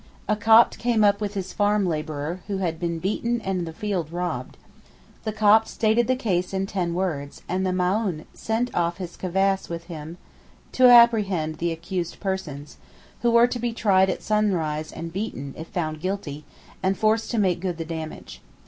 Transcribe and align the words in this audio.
A 0.27 0.35
Copt 0.35 0.79
came 0.79 1.03
up 1.03 1.21
with 1.21 1.35
his 1.35 1.53
farm 1.53 1.85
labourer, 1.85 2.39
who 2.47 2.57
had 2.57 2.79
been 2.79 2.97
beaten 2.97 3.39
and 3.41 3.67
the 3.67 3.71
field 3.71 4.11
robbed. 4.11 4.57
The 5.25 5.31
Copt 5.31 5.67
stated 5.67 6.07
the 6.07 6.15
case 6.15 6.55
in 6.55 6.65
ten 6.65 6.95
words, 6.95 7.43
and 7.47 7.63
the 7.63 7.69
Maōhn 7.69 8.25
sent 8.33 8.73
off 8.73 8.97
his 8.97 9.15
cavass 9.15 9.69
with 9.69 9.83
him 9.83 10.17
to 10.71 10.89
apprehend 10.89 11.59
the 11.59 11.71
accused 11.71 12.19
persons, 12.19 12.77
who 13.21 13.29
were 13.29 13.45
to 13.45 13.59
be 13.59 13.73
tried 13.73 14.09
at 14.09 14.23
sunrise 14.23 14.91
and 14.91 15.13
beaten, 15.13 15.53
if 15.55 15.67
found 15.67 16.01
guilty, 16.01 16.45
and 16.81 16.97
forced 16.97 17.29
to 17.29 17.37
make 17.37 17.59
good 17.59 17.77
the 17.77 17.85
damage. 17.85 18.41